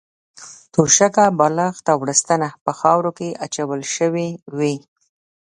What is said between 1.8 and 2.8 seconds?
او بړستنه په